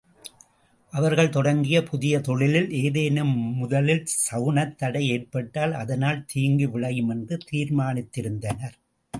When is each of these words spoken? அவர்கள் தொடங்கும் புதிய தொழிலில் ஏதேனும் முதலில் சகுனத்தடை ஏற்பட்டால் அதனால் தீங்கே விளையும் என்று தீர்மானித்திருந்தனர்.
அவர்கள் 0.93 1.29
தொடங்கும் 1.29 1.85
புதிய 1.89 2.13
தொழிலில் 2.19 2.71
ஏதேனும் 2.79 3.35
முதலில் 3.59 4.03
சகுனத்தடை 4.23 5.03
ஏற்பட்டால் 5.09 5.73
அதனால் 5.73 6.25
தீங்கே 6.33 6.69
விளையும் 6.69 7.09
என்று 7.09 7.37
தீர்மானித்திருந்தனர். 7.51 8.75